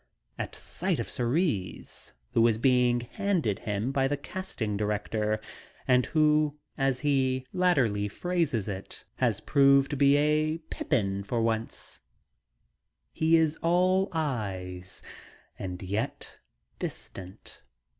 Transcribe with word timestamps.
At 0.39 0.55
sight 0.55 0.97
of 0.97 1.07
Cerise, 1.11 2.13
who 2.31 2.47
has 2.47 2.57
been 2.57 3.01
"handed 3.01 3.59
him" 3.69 3.91
by 3.91 4.07
the 4.07 4.17
casting 4.17 4.75
director, 4.75 5.39
and 5.87 6.07
who, 6.07 6.57
as 6.75 7.01
he 7.01 7.45
latterly 7.53 8.07
phrases 8.07 8.67
it, 8.67 9.05
has 9.17 9.39
proved 9.39 9.91
to 9.91 9.95
be 9.97 10.17
a 10.17 10.57
"pippin 10.71 11.23
for 11.23 11.43
once," 11.43 11.99
he 13.13 13.35
is 13.37 13.57
all 13.61 14.09
eyes, 14.11 15.03
and 15.59 15.83
yet 15.83 16.39
distant. 16.79 17.61